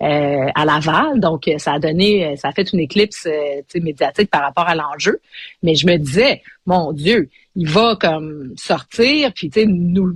euh, 0.02 0.48
à 0.54 0.64
Laval, 0.64 1.20
donc 1.20 1.48
euh, 1.48 1.58
ça 1.58 1.74
a 1.74 1.78
donné, 1.78 2.36
ça 2.36 2.48
a 2.48 2.52
fait 2.52 2.72
une 2.72 2.80
éclipse 2.80 3.26
médiatique 3.74 4.30
par 4.30 4.42
rapport 4.42 4.68
à 4.68 4.74
l'enjeu. 4.74 5.20
Mais 5.62 5.74
je 5.74 5.86
me 5.86 5.96
disais, 5.96 6.42
mon 6.66 6.92
Dieu, 6.92 7.28
il 7.54 7.68
va 7.68 7.96
comme 7.98 8.54
sortir, 8.56 9.32
puis 9.34 9.50
nous, 9.66 10.14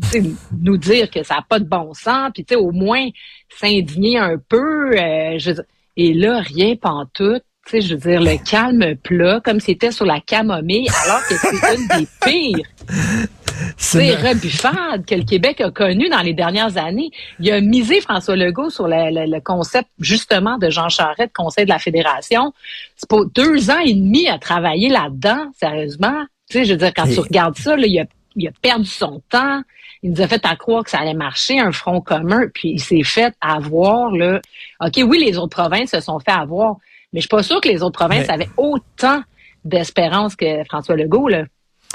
nous 0.61 0.77
dire 0.77 1.11
que 1.11 1.23
ça 1.23 1.37
n'a 1.37 1.47
pas 1.49 1.59
de 1.59 1.65
bon 1.65 1.95
sens, 1.95 2.31
puis 2.35 2.45
au 2.57 2.73
moins 2.73 3.09
s'indigner 3.49 4.19
un 4.19 4.37
peu. 4.37 4.95
et 4.95 6.15
là, 6.15 6.41
rien 6.41 6.77
pantoute 6.77 7.45
tu 7.67 7.73
sais, 7.73 7.87
je 7.87 7.95
veux 7.95 8.01
dire, 8.01 8.21
le 8.21 8.43
calme 8.43 8.97
plat, 8.97 9.41
comme 9.45 9.61
c'était 9.61 9.93
sur 9.93 10.07
la 10.07 10.21
camomille, 10.21 10.89
alors 11.05 11.21
que 11.29 11.35
c'est 11.37 11.77
une 11.77 11.87
des 11.99 12.09
pires. 12.25 12.67
C'est 13.77 14.15
rebuffade 14.15 15.05
que 15.07 15.15
le 15.15 15.25
Québec 15.25 15.61
a 15.61 15.71
connu 15.71 16.09
dans 16.09 16.21
les 16.21 16.35
dernières 16.35 16.77
années. 16.77 17.11
Il 17.39 17.51
a 17.51 17.61
misé 17.61 18.01
François 18.01 18.37
Legault 18.37 18.71
sur 18.71 18.87
le, 18.89 19.41
concept 19.41 19.89
justement 19.99 20.59
de 20.59 20.71
Jean 20.71 20.89
Charest, 20.89 21.33
conseil 21.35 21.65
de 21.65 21.71
la 21.71 21.79
fédération. 21.79 22.53
C'est 22.97 23.09
pour 23.09 23.27
deux 23.27 23.71
ans 23.71 23.81
et 23.85 23.95
demi 23.95 24.29
à 24.29 24.39
travailler 24.39 24.89
là-dedans, 24.89 25.51
sérieusement. 25.59 26.25
Tu 26.49 26.59
sais, 26.59 26.65
je 26.65 26.73
veux 26.73 26.79
dire, 26.79 26.93
quand 26.95 27.07
tu 27.07 27.21
regardes 27.21 27.57
ça, 27.57 27.77
là, 27.77 27.87
il, 27.87 27.99
a, 28.01 28.05
il 28.37 28.49
a 28.49 28.53
perdu 28.63 28.87
son 28.87 29.23
temps. 29.31 29.63
Il 30.03 30.13
nous 30.13 30.23
a 30.23 30.29
fait 30.29 30.45
à 30.45 30.57
croire 30.57 30.85
que 30.85 30.91
ça 30.91 30.99
allait 30.99 31.15
marcher, 31.15 31.61
un 31.61 31.73
front 31.73 32.01
commun, 32.01 32.47
puis 32.53 32.71
il 32.71 32.81
s'est 32.81 33.03
fait 33.03 33.35
avoir, 33.41 34.11
là. 34.11 34.41
OK, 34.81 35.01
oui, 35.07 35.23
les 35.25 35.37
autres 35.37 35.57
provinces 35.57 35.91
se 35.91 36.01
sont 36.01 36.19
fait 36.21 36.31
avoir, 36.31 36.77
mais 37.13 37.21
je 37.21 37.23
suis 37.23 37.29
pas 37.29 37.43
sûre 37.43 37.61
que 37.61 37.69
les 37.69 37.83
autres 37.83 37.99
provinces 37.99 38.29
avaient 38.29 38.49
autant 38.57 39.23
d'espérance 39.65 40.37
que 40.37 40.65
François 40.65 40.97
Legault. 40.97 41.29
Là. 41.29 41.45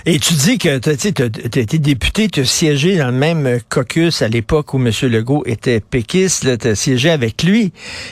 Et 0.03 0.19
tu 0.19 0.33
dis 0.33 0.57
que 0.59 0.77
tu 0.77 0.89
as, 0.89 1.61
été 1.61 1.79
député, 1.79 2.27
tu 2.27 2.41
as 2.41 2.45
siégé 2.45 2.97
dans 2.97 3.07
le 3.07 3.17
même 3.17 3.59
caucus 3.69 4.21
à 4.21 4.27
l'époque 4.27 4.73
où 4.73 4.77
M. 4.77 4.91
Legault 5.03 5.43
était 5.47 5.79
péquiste, 5.79 6.59
tu 6.59 6.67
as 6.67 6.75
siégé 6.75 7.09
avec 7.09 7.41
lui 7.41 7.71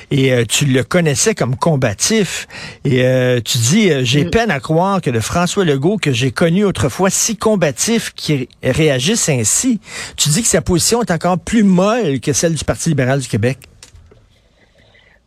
et 0.09 0.31
euh, 0.31 0.45
tu 0.45 0.65
le 0.65 0.83
connaissais 0.83 1.35
comme 1.35 1.55
combatif. 1.55 2.47
Et 2.83 3.03
euh, 3.03 3.41
tu 3.41 3.57
dis, 3.59 3.91
euh, 3.91 4.03
j'ai 4.03 4.25
mm. 4.25 4.29
peine 4.31 4.49
à 4.49 4.59
croire 4.59 5.01
que 5.01 5.11
le 5.11 5.19
François 5.19 5.65
Legault 5.65 5.97
que 5.97 6.11
j'ai 6.11 6.31
connu 6.31 6.63
autrefois 6.63 7.11
si 7.11 7.35
combatif 7.37 8.13
qui 8.15 8.47
réagisse 8.63 9.29
ainsi. 9.29 9.79
Tu 10.15 10.29
dis 10.29 10.41
que 10.41 10.47
sa 10.47 10.61
position 10.61 11.03
est 11.03 11.11
encore 11.11 11.37
plus 11.37 11.63
molle 11.63 12.21
que 12.21 12.33
celle 12.33 12.55
du 12.55 12.63
Parti 12.63 12.89
libéral 12.89 13.19
du 13.19 13.27
Québec. 13.27 13.59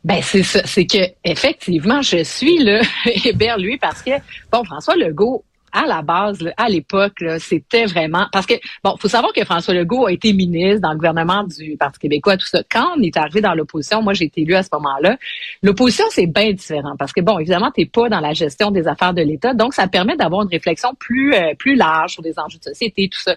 Ben 0.02 0.20
c'est 0.22 0.42
ça, 0.42 0.62
c'est 0.64 0.86
que 0.86 0.98
effectivement 1.24 2.00
je 2.00 2.22
suis 2.22 2.58
là 2.58 2.80
Hébert 3.24 3.58
lui 3.58 3.76
parce 3.76 4.02
que 4.02 4.12
bon 4.52 4.62
François 4.64 4.94
Legault 4.94 5.44
à 5.72 5.86
la 5.86 6.02
base, 6.02 6.38
à 6.56 6.68
l'époque, 6.68 7.22
c'était 7.38 7.86
vraiment 7.86 8.26
parce 8.32 8.46
que 8.46 8.54
bon, 8.82 8.96
faut 8.98 9.08
savoir 9.08 9.32
que 9.32 9.44
François 9.44 9.74
Legault 9.74 10.06
a 10.06 10.12
été 10.12 10.32
ministre 10.32 10.80
dans 10.80 10.90
le 10.90 10.96
gouvernement 10.96 11.44
du 11.44 11.76
Parti 11.76 11.98
québécois, 11.98 12.36
tout 12.36 12.46
ça. 12.46 12.62
Quand 12.70 12.94
on 12.96 13.02
est 13.02 13.16
arrivé 13.16 13.40
dans 13.40 13.54
l'opposition, 13.54 14.02
moi 14.02 14.14
j'ai 14.14 14.26
été 14.26 14.42
élu 14.42 14.54
à 14.54 14.62
ce 14.62 14.68
moment-là. 14.72 15.16
L'opposition 15.62 16.04
c'est 16.10 16.26
bien 16.26 16.52
différent 16.52 16.94
parce 16.98 17.12
que 17.12 17.20
bon, 17.20 17.38
évidemment, 17.38 17.70
t'es 17.70 17.86
pas 17.86 18.08
dans 18.08 18.20
la 18.20 18.32
gestion 18.32 18.70
des 18.70 18.88
affaires 18.88 19.14
de 19.14 19.22
l'État, 19.22 19.54
donc 19.54 19.74
ça 19.74 19.86
permet 19.88 20.16
d'avoir 20.16 20.42
une 20.42 20.50
réflexion 20.50 20.94
plus 20.98 21.34
euh, 21.34 21.54
plus 21.58 21.76
large 21.76 22.12
sur 22.12 22.22
des 22.22 22.38
enjeux 22.38 22.58
de 22.58 22.64
société, 22.64 23.08
tout 23.08 23.20
ça. 23.20 23.36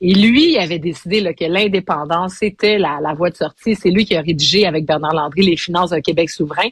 Et 0.00 0.14
lui, 0.14 0.52
il 0.52 0.58
avait 0.58 0.78
décidé 0.78 1.22
que 1.34 1.44
l'indépendance 1.44 2.34
c'était 2.34 2.78
la, 2.78 2.98
la 3.02 3.14
voie 3.14 3.30
de 3.30 3.36
sortie. 3.36 3.74
C'est 3.74 3.90
lui 3.90 4.04
qui 4.04 4.16
a 4.16 4.20
rédigé 4.20 4.66
avec 4.66 4.86
Bernard 4.86 5.14
Landry 5.14 5.42
les 5.42 5.56
finances 5.56 5.90
d'un 5.90 6.00
Québec 6.00 6.30
souverain. 6.30 6.68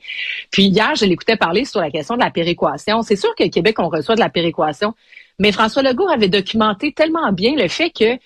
Puis 0.51 0.65
hier, 0.65 0.95
je 0.95 1.05
l'écoutais 1.05 1.37
parler 1.37 1.65
sur 1.65 1.81
la 1.81 1.91
question 1.91 2.17
de 2.17 2.21
la 2.21 2.31
péréquation. 2.31 3.03
C'est 3.03 3.17
sûr 3.17 3.35
que 3.35 3.49
Québec 3.49 3.77
on 3.79 3.89
reçoit 3.89 4.15
de 4.15 4.21
la 4.21 4.31
péréquation 4.31 4.95
mais 5.39 5.53
François 5.53 5.83
Legault 5.83 6.09
avait 6.09 6.29
documenté 6.29 6.93
tellement 6.93 7.33
bien 7.33 7.55
le 7.57 7.69
fait 7.69 7.91
que 7.91 8.19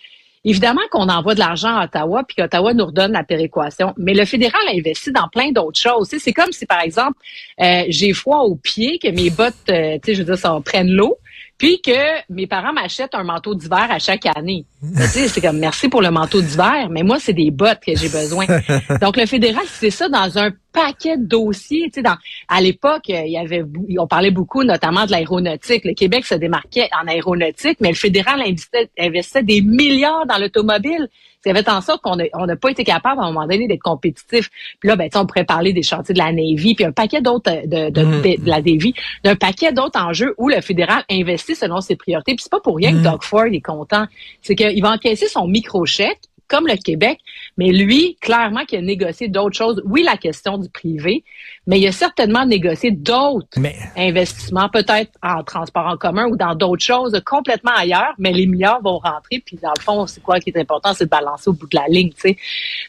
Évidemment 0.44 0.80
qu'on 0.90 1.08
envoie 1.08 1.34
de 1.34 1.38
l'argent 1.38 1.76
à 1.76 1.84
Ottawa, 1.84 2.24
puis 2.26 2.34
qu'Ottawa 2.34 2.74
nous 2.74 2.86
redonne 2.86 3.12
la 3.12 3.22
péréquation. 3.22 3.94
Mais 3.96 4.12
le 4.12 4.24
fédéral 4.24 4.60
investit 4.76 5.12
dans 5.12 5.28
plein 5.28 5.52
d'autres 5.52 5.78
choses. 5.78 6.08
C'est 6.18 6.32
comme 6.32 6.50
si, 6.50 6.66
par 6.66 6.80
exemple, 6.80 7.16
euh, 7.60 7.84
j'ai 7.88 8.12
froid 8.12 8.40
aux 8.40 8.56
pieds, 8.56 8.98
que 8.98 9.06
mes 9.08 9.30
bottes, 9.30 9.54
euh, 9.70 9.98
tu 10.02 10.06
sais, 10.06 10.14
je 10.14 10.18
veux 10.18 10.24
dire, 10.24 10.38
ça 10.38 10.58
prennent 10.64 10.90
l'eau 10.90 11.16
puis 11.58 11.80
que 11.80 11.92
mes 12.28 12.48
parents 12.48 12.72
m'achètent 12.72 13.14
un 13.14 13.22
manteau 13.22 13.54
d'hiver 13.54 13.86
à 13.88 14.00
chaque 14.00 14.26
année. 14.26 14.64
c'est 14.96 15.40
comme 15.40 15.58
merci 15.58 15.88
pour 15.88 16.02
le 16.02 16.10
manteau 16.10 16.42
d'hiver, 16.42 16.88
mais 16.90 17.04
moi 17.04 17.18
c'est 17.20 17.34
des 17.34 17.52
bottes 17.52 17.78
que 17.86 17.94
j'ai 17.94 18.08
besoin. 18.08 18.46
Donc 19.00 19.16
le 19.16 19.26
fédéral 19.26 19.62
c'est 19.68 19.90
ça 19.90 20.08
dans 20.08 20.38
un 20.38 20.50
paquet 20.72 21.16
de 21.16 21.24
dossiers. 21.24 21.84
Tu 21.86 21.94
sais, 21.94 22.02
dans, 22.02 22.16
à 22.48 22.60
l'époque, 22.60 23.08
il 23.08 23.28
y 23.28 23.38
avait, 23.38 23.64
on 23.98 24.06
parlait 24.06 24.30
beaucoup 24.30 24.64
notamment 24.64 25.06
de 25.06 25.10
l'aéronautique. 25.12 25.84
Le 25.84 25.94
Québec 25.94 26.24
se 26.24 26.34
démarquait 26.34 26.88
en 27.00 27.06
aéronautique, 27.06 27.78
mais 27.80 27.90
le 27.90 27.94
fédéral 27.94 28.40
investissait, 28.40 28.90
investissait 28.98 29.42
des 29.42 29.60
milliards 29.60 30.26
dans 30.26 30.38
l'automobile. 30.38 31.08
Ça 31.44 31.52
fait 31.52 31.68
en 31.68 31.80
sorte 31.80 32.02
qu'on 32.02 32.16
n'a 32.16 32.56
pas 32.56 32.70
été 32.70 32.84
capable 32.84 33.20
à 33.20 33.24
un 33.24 33.32
moment 33.32 33.46
donné 33.46 33.66
d'être 33.66 33.82
compétitif. 33.82 34.48
Puis 34.78 34.88
là, 34.88 34.96
ben, 34.96 35.08
on 35.16 35.26
pourrait 35.26 35.44
parler 35.44 35.72
des 35.72 35.82
chantiers 35.82 36.14
de 36.14 36.18
la 36.18 36.32
Navy, 36.32 36.74
puis 36.74 36.84
un 36.84 36.92
paquet 36.92 37.20
d'autres 37.20 37.50
euh, 37.50 37.66
de, 37.66 37.90
de, 37.90 38.04
mm. 38.04 38.22
de, 38.44 38.48
la 38.48 38.58
Navy, 38.58 38.94
d'un 39.24 39.34
paquet 39.34 39.72
d'autres 39.72 40.00
enjeux 40.00 40.34
où 40.38 40.48
le 40.48 40.60
fédéral 40.60 41.02
investit 41.10 41.56
selon 41.56 41.80
ses 41.80 41.96
priorités. 41.96 42.34
Puis 42.34 42.44
c'est 42.44 42.52
pas 42.52 42.60
pour 42.60 42.76
rien 42.76 42.92
que 42.92 42.98
mm. 42.98 43.02
Doug 43.02 43.22
Ford 43.24 43.46
est 43.46 43.60
content. 43.60 44.06
C'est 44.40 44.54
qu'il 44.54 44.80
va 44.82 44.92
encaisser 44.92 45.26
son 45.26 45.48
micro-chèque 45.48 46.20
comme 46.52 46.66
le 46.66 46.76
Québec, 46.76 47.18
mais 47.56 47.72
lui, 47.72 48.18
clairement, 48.20 48.66
qui 48.66 48.76
a 48.76 48.82
négocié 48.82 49.28
d'autres 49.28 49.56
choses. 49.56 49.82
Oui, 49.86 50.02
la 50.02 50.18
question 50.18 50.58
du 50.58 50.68
privé, 50.68 51.24
mais 51.66 51.80
il 51.80 51.86
a 51.86 51.92
certainement 51.92 52.44
négocié 52.44 52.90
d'autres 52.90 53.58
investissements, 53.96 54.68
peut-être 54.68 55.12
en 55.22 55.42
transport 55.44 55.86
en 55.86 55.96
commun 55.96 56.26
ou 56.26 56.36
dans 56.36 56.54
d'autres 56.54 56.84
choses 56.84 57.18
complètement 57.24 57.72
ailleurs, 57.74 58.12
mais 58.18 58.32
les 58.32 58.46
milliards 58.46 58.82
vont 58.82 58.98
rentrer. 58.98 59.42
Puis 59.44 59.58
dans 59.62 59.72
le 59.74 59.82
fond, 59.82 60.06
c'est 60.06 60.22
quoi 60.22 60.40
qui 60.40 60.50
est 60.50 60.58
important, 60.58 60.92
c'est 60.92 61.04
de 61.04 61.10
balancer 61.10 61.48
au 61.48 61.54
bout 61.54 61.68
de 61.68 61.76
la 61.76 61.86
ligne. 61.88 62.10
Tu 62.10 62.20
sais. 62.20 62.36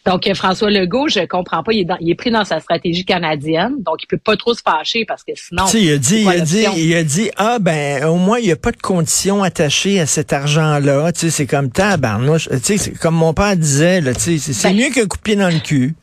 Donc 0.05 0.29
François 0.34 0.70
Legault, 0.70 1.08
je 1.08 1.25
comprends 1.25 1.63
pas, 1.63 1.72
il 1.72 1.82
est, 1.82 1.96
il 2.01 2.10
est, 2.10 2.15
pris 2.15 2.32
dans 2.32 2.43
sa 2.43 2.60
stratégie 2.60 3.05
canadienne, 3.05 3.75
donc 3.82 4.03
il 4.03 4.08
peut 4.08 4.17
pas 4.17 4.36
trop 4.36 4.53
se 4.53 4.62
fâcher 4.62 5.05
parce 5.05 5.24
que 5.24 5.32
sinon. 5.36 5.65
Il 5.74 5.91
a 5.91 5.98
dit, 5.98 6.22
il 6.22 6.29
a 6.29 6.39
dit, 6.39 6.65
il 6.75 6.96
a 6.96 7.03
dit, 7.03 7.29
ah 7.38 7.60
ben 7.60 8.05
au 8.05 8.17
moins 8.17 8.39
il 8.39 8.46
y 8.48 8.51
a 8.51 8.58
pas 8.58 8.72
de 8.72 8.82
conditions 8.82 9.43
attachées 9.43 10.01
à 10.01 10.05
cet 10.05 10.34
argent-là. 10.34 11.12
Tu 11.13 11.22
sais, 11.22 11.29
c'est 11.29 11.48
comme 11.48 11.72
tabarnouche. 11.72 12.50
Tu 12.50 12.58
sais, 12.60 12.77
c'est 12.77 12.98
comme 12.98 13.15
mon 13.15 13.34
père 13.34 13.52
disait 13.55 14.01
là. 14.01 14.13
C'est 14.17 14.63
ben 14.63 14.75
mieux 14.75 14.89
qu'un 14.89 15.05
coup 15.05 15.17
de 15.17 15.22
pied 15.22 15.36
dans 15.36 15.50
le 15.50 15.60
cul. 15.60 15.95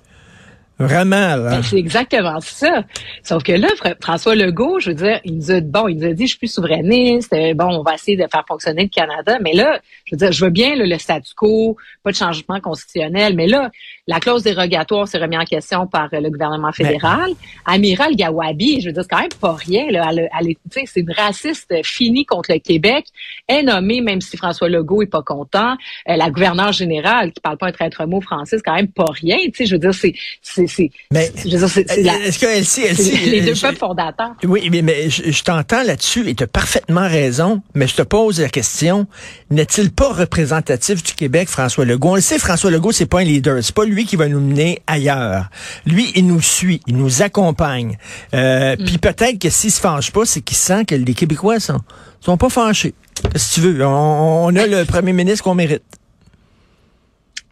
Vraiment, 0.80 1.36
là. 1.36 1.50
Ben, 1.50 1.62
c'est 1.62 1.76
exactement 1.76 2.40
ça. 2.40 2.84
Sauf 3.22 3.42
que 3.42 3.52
là, 3.52 3.68
François 4.00 4.34
Legault, 4.34 4.80
je 4.80 4.90
veux 4.90 4.96
dire, 4.96 5.20
il 5.24 5.36
nous 5.36 5.50
a, 5.50 5.60
bon, 5.60 5.88
il 5.88 5.98
nous 5.98 6.06
a 6.06 6.12
dit, 6.14 6.22
je 6.22 6.30
suis 6.30 6.38
plus 6.38 6.52
souverainiste, 6.52 7.34
euh, 7.34 7.52
bon, 7.52 7.66
on 7.66 7.82
va 7.82 7.94
essayer 7.94 8.16
de 8.16 8.26
faire 8.32 8.44
fonctionner 8.48 8.84
le 8.84 8.88
Canada, 8.88 9.38
mais 9.42 9.52
là, 9.52 9.78
je 10.06 10.14
veux 10.14 10.16
dire, 10.16 10.32
je 10.32 10.42
veux 10.42 10.50
bien 10.50 10.74
le 10.76 10.98
statu 10.98 11.34
quo, 11.34 11.76
pas 12.02 12.12
de 12.12 12.16
changement 12.16 12.60
constitutionnel, 12.60 13.34
mais 13.36 13.46
là, 13.46 13.70
la 14.06 14.20
clause 14.20 14.42
dérogatoire 14.42 15.06
s'est 15.06 15.18
remise 15.18 15.38
en 15.38 15.44
question 15.44 15.86
par 15.86 16.08
euh, 16.14 16.20
le 16.20 16.30
gouvernement 16.30 16.72
fédéral. 16.72 17.30
Amiral 17.66 18.16
Gawabi, 18.16 18.80
je 18.80 18.86
veux 18.86 18.92
dire, 18.92 19.02
c'est 19.02 19.10
quand 19.10 19.20
même 19.20 19.28
pas 19.38 19.52
rien, 19.52 19.86
là. 19.90 20.10
Elle, 20.12 20.54
c'est 20.86 21.00
une 21.00 21.12
raciste 21.12 21.74
finie 21.84 22.24
contre 22.24 22.52
le 22.52 22.58
Québec, 22.58 23.04
est 23.48 23.62
nommée, 23.62 24.00
même 24.00 24.22
si 24.22 24.38
François 24.38 24.70
Legault 24.70 25.02
est 25.02 25.06
pas 25.06 25.22
content. 25.22 25.76
Euh, 26.08 26.16
la 26.16 26.30
gouverneure 26.30 26.72
générale, 26.72 27.32
qui 27.32 27.40
parle 27.40 27.58
pas 27.58 27.66
un 27.66 27.72
traître 27.72 28.06
mot 28.06 28.22
français, 28.22 28.56
c'est 28.56 28.64
quand 28.64 28.74
même 28.74 28.90
pas 28.90 29.10
rien, 29.10 29.36
tu 29.44 29.50
sais, 29.54 29.66
je 29.66 29.74
veux 29.74 29.78
dire, 29.78 29.92
c'est 29.92 30.66
mais 31.12 31.32
est-ce 31.36 32.38
que 32.38 32.46
Elsie, 32.46 32.82
les 33.26 33.40
deux 33.40 33.54
peuples 33.54 33.78
fondateurs. 33.78 34.32
Oui, 34.44 34.68
mais, 34.70 34.82
mais 34.82 35.10
je, 35.10 35.42
t'entends 35.42 35.82
là-dessus 35.82 36.28
et 36.28 36.34
tu 36.34 36.44
as 36.44 36.46
parfaitement 36.46 37.08
raison, 37.08 37.62
mais 37.74 37.86
je 37.86 37.96
te 37.96 38.02
pose 38.02 38.40
la 38.40 38.48
question, 38.48 39.06
n'est-il 39.50 39.90
pas 39.90 40.12
représentatif 40.12 41.02
du 41.02 41.12
Québec, 41.14 41.48
François 41.48 41.84
Legault? 41.84 42.10
On 42.10 42.14
le 42.16 42.20
sait, 42.20 42.38
François 42.38 42.70
Legault, 42.70 42.92
c'est 42.92 43.06
pas 43.06 43.20
un 43.20 43.24
leader. 43.24 43.62
C'est 43.62 43.74
pas 43.74 43.84
lui 43.84 44.04
qui 44.04 44.16
va 44.16 44.28
nous 44.28 44.40
mener 44.40 44.80
ailleurs. 44.86 45.48
Lui, 45.86 46.12
il 46.14 46.26
nous 46.26 46.40
suit, 46.40 46.80
il 46.86 46.96
nous 46.96 47.22
accompagne. 47.22 47.96
Euh, 48.34 48.76
mm. 48.78 48.84
Puis 48.84 48.98
peut-être 48.98 49.38
que 49.38 49.50
s'il 49.50 49.70
se 49.70 49.80
fâche 49.80 50.10
pas, 50.10 50.24
c'est 50.24 50.40
qu'il 50.40 50.56
sent 50.56 50.84
que 50.84 50.94
les 50.94 51.14
Québécois 51.14 51.60
sont, 51.60 51.80
sont 52.20 52.36
pas 52.36 52.48
fâchés. 52.48 52.94
Si 53.36 53.54
tu 53.54 53.60
veux, 53.60 53.84
on, 53.84 54.46
on 54.46 54.56
a 54.56 54.66
le 54.66 54.84
premier 54.84 55.12
ministre 55.12 55.44
qu'on 55.44 55.54
mérite. 55.54 55.82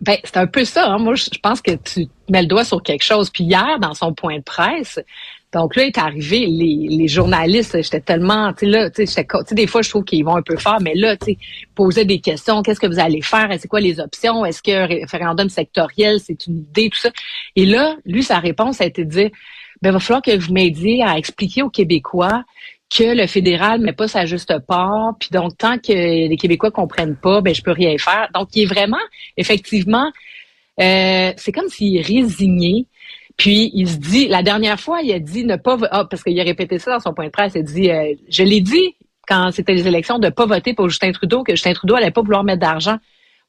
Ben, 0.00 0.16
c'est 0.22 0.36
un 0.36 0.46
peu 0.46 0.64
ça. 0.64 0.86
Hein. 0.86 0.98
Moi, 0.98 1.14
je 1.16 1.38
pense 1.42 1.60
que 1.60 1.72
tu 1.72 2.06
mets 2.28 2.42
le 2.42 2.48
doigt 2.48 2.64
sur 2.64 2.82
quelque 2.82 3.04
chose. 3.04 3.30
Puis 3.30 3.44
hier, 3.44 3.78
dans 3.80 3.94
son 3.94 4.14
point 4.14 4.38
de 4.38 4.42
presse, 4.42 5.00
donc 5.52 5.76
là, 5.76 5.86
est 5.86 5.98
arrivé, 5.98 6.46
les, 6.46 6.88
les 6.90 7.08
journalistes, 7.08 7.80
j'étais 7.82 8.00
tellement, 8.00 8.52
tu 8.52 8.60
sais, 8.60 8.66
là, 8.66 8.90
tu 8.90 9.06
sais, 9.06 9.26
des 9.52 9.66
fois, 9.66 9.82
je 9.82 9.88
trouve 9.88 10.04
qu'ils 10.04 10.24
vont 10.24 10.36
un 10.36 10.42
peu 10.42 10.56
fort, 10.56 10.78
mais 10.80 10.94
là, 10.94 11.16
tu 11.16 11.32
sais, 11.32 11.38
posaient 11.74 12.04
des 12.04 12.20
questions. 12.20 12.62
Qu'est-ce 12.62 12.80
que 12.80 12.86
vous 12.86 12.98
allez 12.98 13.22
faire? 13.22 13.48
C'est 13.58 13.68
quoi 13.68 13.80
les 13.80 13.98
options? 13.98 14.44
Est-ce 14.44 14.62
qu'un 14.62 14.86
référendum 14.86 15.48
sectoriel, 15.48 16.20
c'est 16.20 16.46
une 16.46 16.58
idée, 16.58 16.90
tout 16.90 16.98
ça? 16.98 17.10
Et 17.56 17.64
là, 17.64 17.96
lui, 18.04 18.22
sa 18.22 18.38
réponse 18.38 18.80
a 18.80 18.84
été 18.84 19.04
de 19.04 19.10
dire, 19.10 19.30
ben, 19.80 19.90
il 19.90 19.92
va 19.92 20.00
falloir 20.00 20.22
que 20.22 20.36
vous 20.36 20.52
m'aidiez 20.52 21.02
à 21.02 21.16
expliquer 21.16 21.62
aux 21.62 21.70
Québécois 21.70 22.44
que 22.90 23.16
le 23.16 23.26
fédéral 23.26 23.80
met 23.80 23.92
pas 23.92 24.08
sa 24.08 24.24
juste 24.24 24.58
part, 24.66 25.14
puis 25.20 25.28
donc 25.30 25.56
tant 25.58 25.78
que 25.78 25.92
les 25.92 26.36
Québécois 26.36 26.70
comprennent 26.70 27.16
pas, 27.16 27.40
ben 27.40 27.54
je 27.54 27.62
peux 27.62 27.72
rien 27.72 27.96
faire. 27.98 28.28
Donc 28.34 28.48
il 28.54 28.62
est 28.62 28.66
vraiment, 28.66 28.96
effectivement, 29.36 30.10
euh, 30.80 31.32
c'est 31.36 31.52
comme 31.52 31.68
s'il 31.68 31.96
est 31.96 32.02
résigné. 32.02 32.86
Puis 33.36 33.70
il 33.74 33.88
se 33.88 33.96
dit, 33.96 34.26
la 34.26 34.42
dernière 34.42 34.80
fois, 34.80 35.00
il 35.02 35.12
a 35.12 35.18
dit 35.18 35.44
ne 35.44 35.56
pas, 35.56 35.78
ah, 35.90 36.04
parce 36.04 36.24
qu'il 36.24 36.38
a 36.40 36.42
répété 36.42 36.78
ça 36.78 36.92
dans 36.92 37.00
son 37.00 37.14
point 37.14 37.26
de 37.26 37.30
presse, 37.30 37.52
il 37.54 37.58
a 37.58 37.62
dit, 37.62 37.90
euh, 37.90 38.14
je 38.28 38.42
l'ai 38.42 38.60
dit 38.60 38.96
quand 39.28 39.50
c'était 39.52 39.74
les 39.74 39.86
élections 39.86 40.18
de 40.18 40.30
pas 40.30 40.46
voter 40.46 40.74
pour 40.74 40.88
Justin 40.88 41.12
Trudeau, 41.12 41.44
que 41.44 41.52
Justin 41.52 41.74
Trudeau 41.74 41.94
allait 41.94 42.10
pas 42.10 42.22
vouloir 42.22 42.42
mettre 42.42 42.60
d'argent. 42.60 42.96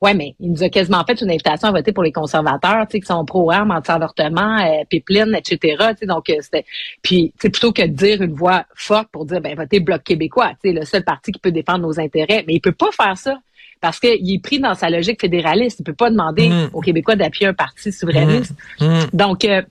Ouais, 0.01 0.13
mais 0.13 0.35
il 0.39 0.51
nous 0.51 0.63
a 0.63 0.69
quasiment 0.69 1.03
fait 1.05 1.19
une 1.21 1.29
invitation 1.29 1.67
à 1.67 1.71
voter 1.71 1.91
pour 1.91 2.03
les 2.03 2.13
conservateurs, 2.13 2.87
tu 2.87 2.93
sais, 2.93 2.99
qui 3.01 3.07
sont 3.07 3.25
pro-armes, 3.25 3.71
anti-avortement, 3.71 4.59
euh, 4.59 4.83
pipeline, 4.89 5.35
etc. 5.35 5.57
Tu 5.59 5.97
sais, 5.99 6.05
donc 6.05 6.29
euh, 6.29 6.35
c'était. 6.39 6.65
Puis, 7.01 7.33
c'est 7.39 7.49
plutôt 7.49 7.73
que 7.73 7.81
de 7.81 7.87
dire 7.87 8.21
une 8.21 8.33
voix 8.33 8.65
forte 8.75 9.09
pour 9.11 9.25
dire, 9.25 9.41
ben, 9.41 9.55
votez 9.55 9.81
bloc 9.81 10.03
québécois, 10.03 10.51
tu 10.63 10.69
sais, 10.69 10.73
le 10.73 10.85
seul 10.85 11.03
parti 11.03 11.33
qui 11.33 11.39
peut 11.39 11.51
défendre 11.51 11.79
nos 11.79 11.99
intérêts, 11.99 12.45
mais 12.47 12.53
il 12.53 12.61
peut 12.61 12.71
pas 12.71 12.91
faire 12.91 13.17
ça 13.17 13.39
parce 13.81 13.99
qu'il 13.99 14.33
est 14.33 14.41
pris 14.41 14.59
dans 14.59 14.73
sa 14.73 14.89
logique 14.89 15.21
fédéraliste. 15.21 15.79
Il 15.79 15.83
peut 15.83 15.93
pas 15.93 16.09
demander 16.09 16.49
mm. 16.49 16.69
aux 16.73 16.81
Québécois 16.81 17.15
d'appuyer 17.15 17.47
un 17.47 17.53
parti 17.53 17.91
souverainiste. 17.91 18.53
Mm. 18.79 18.85
Mm. 18.85 19.09
Donc, 19.13 19.45
euh, 19.45 19.61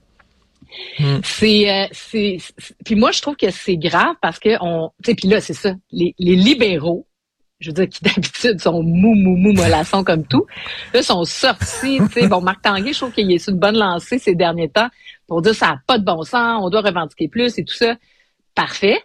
c'est, 1.23 1.89
c'est, 1.91 2.37
puis 2.85 2.95
moi 2.95 3.11
je 3.11 3.21
trouve 3.21 3.35
que 3.35 3.49
c'est 3.49 3.77
grave 3.77 4.15
parce 4.21 4.37
que 4.37 4.49
on, 4.61 4.91
tu 5.03 5.11
sais, 5.11 5.15
puis 5.15 5.27
là 5.27 5.41
c'est 5.41 5.55
ça, 5.55 5.73
les, 5.91 6.13
les 6.19 6.35
libéraux 6.35 7.07
je 7.59 7.69
veux 7.69 7.73
dire, 7.73 7.89
qui 7.89 8.03
d'habitude 8.03 8.61
sont 8.61 8.81
mou, 8.81 9.15
mou, 9.15 9.35
mou, 9.35 9.53
mollassons 9.53 10.03
comme 10.03 10.25
tout. 10.25 10.45
Là, 10.93 11.03
sont 11.03 11.23
sortis, 11.25 11.99
tu 12.07 12.21
sais. 12.21 12.27
Bon, 12.27 12.41
Marc 12.41 12.61
Tanguay, 12.61 12.93
je 12.93 12.99
trouve 12.99 13.11
qu'il 13.11 13.31
est 13.31 13.39
sur 13.39 13.53
une 13.53 13.59
bonne 13.59 13.77
lancée 13.77 14.17
ces 14.17 14.35
derniers 14.35 14.69
temps 14.69 14.87
pour 15.27 15.41
dire 15.41 15.53
ça 15.53 15.67
n'a 15.67 15.81
pas 15.85 15.97
de 15.97 16.05
bon 16.05 16.23
sens, 16.23 16.61
on 16.63 16.69
doit 16.69 16.81
revendiquer 16.81 17.27
plus 17.27 17.57
et 17.57 17.63
tout 17.63 17.73
ça. 17.73 17.95
Parfait. 18.55 18.99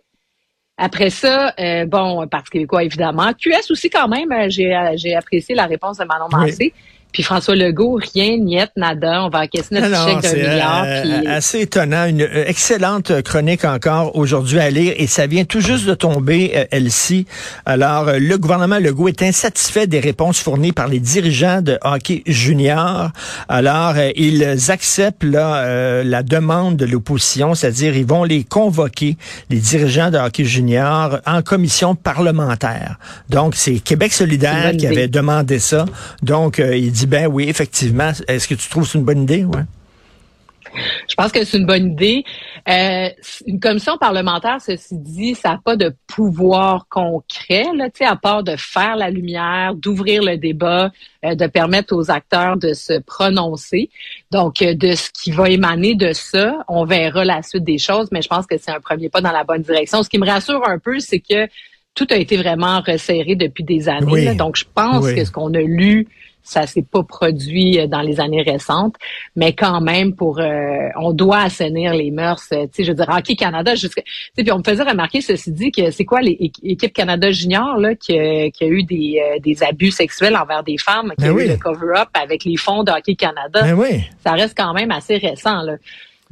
Après 0.76 1.10
ça, 1.10 1.54
euh, 1.58 1.86
bon, 1.86 2.26
Parti 2.26 2.50
québécois, 2.50 2.82
évidemment. 2.82 3.32
QS 3.32 3.70
aussi, 3.70 3.90
quand 3.90 4.08
même, 4.08 4.32
euh, 4.32 4.46
j'ai, 4.48 4.74
euh, 4.74 4.94
j'ai 4.96 5.14
apprécié 5.14 5.54
la 5.54 5.66
réponse 5.66 5.98
de 5.98 6.04
Manon 6.04 6.28
Massé. 6.32 6.72
Puis 7.14 7.22
François 7.22 7.54
Legault, 7.54 8.00
rien, 8.12 8.38
niet, 8.38 8.68
nada, 8.76 9.22
on 9.22 9.28
va 9.28 9.42
encaisser 9.42 9.68
notre 9.70 10.04
chèque 10.04 10.20
d'un 10.20 10.34
milliard. 10.36 10.84
Euh, 10.84 11.02
puis... 11.02 11.28
assez 11.28 11.60
étonnant, 11.60 12.06
une 12.06 12.22
euh, 12.22 12.44
excellente 12.48 13.22
chronique 13.22 13.64
encore 13.64 14.16
aujourd'hui 14.16 14.58
à 14.58 14.68
lire 14.68 14.94
et 14.96 15.06
ça 15.06 15.28
vient 15.28 15.44
tout 15.44 15.60
juste 15.60 15.86
de 15.86 15.94
tomber, 15.94 16.50
euh, 16.56 16.64
Elsie. 16.72 17.26
Alors, 17.66 18.06
le 18.06 18.36
gouvernement 18.36 18.80
Legault 18.80 19.06
est 19.06 19.22
insatisfait 19.22 19.86
des 19.86 20.00
réponses 20.00 20.40
fournies 20.40 20.72
par 20.72 20.88
les 20.88 20.98
dirigeants 20.98 21.62
de 21.62 21.78
hockey 21.82 22.24
junior. 22.26 23.12
Alors, 23.48 23.94
ils 24.16 24.72
acceptent 24.72 25.22
là, 25.22 26.02
la 26.02 26.22
demande 26.24 26.76
de 26.76 26.84
l'opposition, 26.84 27.54
c'est-à-dire 27.54 27.96
ils 27.96 28.06
vont 28.06 28.24
les 28.24 28.42
convoquer, 28.42 29.16
les 29.50 29.58
dirigeants 29.58 30.10
de 30.10 30.18
hockey 30.18 30.44
junior, 30.44 31.20
en 31.26 31.42
commission 31.42 31.94
parlementaire. 31.94 32.98
Donc, 33.30 33.54
c'est 33.54 33.78
Québec 33.78 34.12
solidaire 34.12 34.72
qui 34.76 34.88
avait 34.88 35.06
demandé 35.06 35.60
ça. 35.60 35.84
Donc, 36.22 36.58
il 36.58 36.90
dit 36.90 37.03
ben 37.06 37.26
oui, 37.26 37.48
effectivement. 37.48 38.12
Est-ce 38.28 38.48
que 38.48 38.54
tu 38.54 38.68
trouves 38.68 38.88
c'est 38.88 38.98
une 38.98 39.04
bonne 39.04 39.22
idée? 39.22 39.44
Ouais. 39.44 39.62
Je 41.08 41.14
pense 41.14 41.32
que 41.32 41.44
c'est 41.44 41.58
une 41.58 41.66
bonne 41.66 41.92
idée. 41.92 42.24
Euh, 42.68 43.08
une 43.46 43.60
commission 43.60 43.96
parlementaire, 43.98 44.60
ceci 44.60 44.96
dit, 44.98 45.34
ça 45.34 45.50
n'a 45.50 45.60
pas 45.64 45.76
de 45.76 45.94
pouvoir 46.06 46.86
concret, 46.88 47.66
là, 47.74 47.88
à 48.00 48.16
part 48.16 48.42
de 48.42 48.56
faire 48.56 48.96
la 48.96 49.10
lumière, 49.10 49.74
d'ouvrir 49.74 50.22
le 50.22 50.36
débat, 50.36 50.90
euh, 51.24 51.34
de 51.34 51.46
permettre 51.46 51.94
aux 51.94 52.10
acteurs 52.10 52.56
de 52.56 52.72
se 52.72 52.98
prononcer. 53.00 53.90
Donc, 54.30 54.62
euh, 54.62 54.74
de 54.74 54.92
ce 54.92 55.10
qui 55.10 55.30
va 55.30 55.48
émaner 55.48 55.94
de 55.94 56.12
ça, 56.12 56.56
on 56.68 56.84
verra 56.84 57.24
la 57.24 57.42
suite 57.42 57.64
des 57.64 57.78
choses, 57.78 58.08
mais 58.10 58.22
je 58.22 58.28
pense 58.28 58.46
que 58.46 58.56
c'est 58.58 58.72
un 58.72 58.80
premier 58.80 59.08
pas 59.08 59.20
dans 59.20 59.32
la 59.32 59.44
bonne 59.44 59.62
direction. 59.62 60.02
Ce 60.02 60.08
qui 60.08 60.18
me 60.18 60.26
rassure 60.26 60.66
un 60.66 60.78
peu, 60.78 60.98
c'est 61.00 61.20
que 61.20 61.48
tout 61.94 62.06
a 62.10 62.16
été 62.16 62.36
vraiment 62.36 62.80
resserré 62.80 63.36
depuis 63.36 63.62
des 63.62 63.88
années. 63.88 64.34
Donc, 64.34 64.56
je 64.56 64.64
pense 64.74 65.06
que 65.12 65.24
ce 65.24 65.30
qu'on 65.30 65.54
a 65.54 65.60
lu 65.60 66.08
ça 66.44 66.66
s'est 66.66 66.82
pas 66.82 67.02
produit 67.02 67.80
euh, 67.80 67.86
dans 67.86 68.02
les 68.02 68.20
années 68.20 68.42
récentes, 68.42 68.94
mais 69.34 69.54
quand 69.54 69.80
même 69.80 70.14
pour 70.14 70.38
euh, 70.38 70.88
on 70.96 71.12
doit 71.12 71.40
assainir 71.40 71.94
les 71.94 72.10
mœurs. 72.10 72.44
Euh, 72.52 72.64
tu 72.64 72.68
sais, 72.72 72.84
je 72.84 72.90
veux 72.90 72.96
dire, 72.96 73.08
Hockey 73.08 73.34
Canada, 73.34 73.74
jusqu'à, 73.74 74.02
puis 74.36 74.52
on 74.52 74.58
me 74.58 74.62
faisait 74.62 74.82
remarquer 74.82 75.22
ceci 75.22 75.50
dit 75.50 75.72
que 75.72 75.90
c'est 75.90 76.04
quoi 76.04 76.20
l'équipe 76.20 76.92
Canada 76.92 77.30
junior 77.32 77.78
là 77.78 77.94
qui, 77.94 78.12
qui 78.52 78.64
a 78.64 78.66
eu 78.66 78.82
des, 78.82 79.40
des 79.42 79.62
abus 79.62 79.90
sexuels 79.90 80.36
envers 80.36 80.62
des 80.62 80.76
femmes, 80.76 81.12
qui 81.18 81.24
ben 81.24 81.36
a 81.36 81.42
eu 81.42 81.48
le 81.48 81.56
cover-up 81.56 82.08
avec 82.12 82.44
les 82.44 82.56
fonds 82.56 82.84
de 82.84 82.92
Hockey 82.92 83.14
Canada. 83.14 83.62
Ben 83.62 83.74
oui. 83.74 84.04
Ça 84.22 84.32
reste 84.32 84.54
quand 84.56 84.74
même 84.74 84.90
assez 84.90 85.16
récent 85.16 85.62
là. 85.62 85.76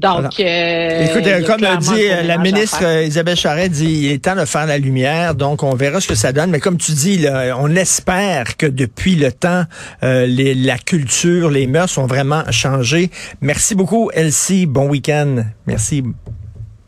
Donc, 0.03 0.41
euh, 0.41 1.07
écoute, 1.07 1.47
comme 1.47 1.61
dit 1.79 2.09
la 2.25 2.39
ministre 2.39 2.83
Isabelle 3.05 3.37
Charret, 3.37 3.69
dit 3.69 3.85
il 4.05 4.13
est 4.13 4.25
temps 4.25 4.35
de 4.35 4.45
faire 4.45 4.67
la 4.67 4.79
lumière. 4.79 5.35
Donc, 5.35 5.63
on 5.63 5.75
verra 5.75 6.01
ce 6.01 6.09
que 6.09 6.15
ça 6.15 6.33
donne. 6.33 6.51
Mais 6.51 6.61
comme 6.61 6.77
tu 6.77 6.93
dis, 6.93 7.19
là, 7.19 7.57
on 7.59 7.75
espère 7.77 8.57
que 8.57 8.67
depuis 8.67 9.15
le 9.15 9.33
temps, 9.33 9.65
euh, 10.03 10.27
les, 10.27 10.55
la 10.55 10.79
culture, 10.79 11.51
les 11.51 11.67
mœurs 11.67 11.97
ont 11.99 12.07
vraiment 12.07 12.43
changé. 12.51 13.11
Merci 13.41 13.75
beaucoup, 13.75 14.11
Elsie. 14.13 14.67
Bon 14.67 14.89
week-end. 14.89 15.45
Merci. 15.67 16.03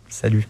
Salut. 0.09 0.47